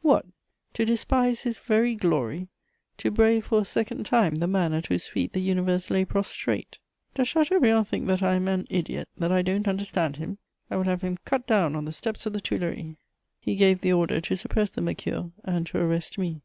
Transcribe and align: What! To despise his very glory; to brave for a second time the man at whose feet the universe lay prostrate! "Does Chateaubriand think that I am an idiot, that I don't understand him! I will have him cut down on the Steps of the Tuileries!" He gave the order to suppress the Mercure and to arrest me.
What! 0.00 0.26
To 0.74 0.84
despise 0.84 1.40
his 1.40 1.58
very 1.58 1.96
glory; 1.96 2.46
to 2.98 3.10
brave 3.10 3.46
for 3.46 3.62
a 3.62 3.64
second 3.64 4.06
time 4.06 4.36
the 4.36 4.46
man 4.46 4.72
at 4.72 4.86
whose 4.86 5.08
feet 5.08 5.32
the 5.32 5.40
universe 5.40 5.90
lay 5.90 6.04
prostrate! 6.04 6.78
"Does 7.16 7.26
Chateaubriand 7.26 7.88
think 7.88 8.06
that 8.06 8.22
I 8.22 8.34
am 8.34 8.46
an 8.46 8.64
idiot, 8.70 9.08
that 9.18 9.32
I 9.32 9.42
don't 9.42 9.66
understand 9.66 10.14
him! 10.14 10.38
I 10.70 10.76
will 10.76 10.84
have 10.84 11.02
him 11.02 11.18
cut 11.24 11.48
down 11.48 11.74
on 11.74 11.84
the 11.84 11.90
Steps 11.90 12.26
of 12.26 12.32
the 12.32 12.40
Tuileries!" 12.40 12.94
He 13.40 13.56
gave 13.56 13.80
the 13.80 13.92
order 13.92 14.20
to 14.20 14.36
suppress 14.36 14.70
the 14.70 14.82
Mercure 14.82 15.32
and 15.42 15.66
to 15.66 15.78
arrest 15.78 16.16
me. 16.16 16.42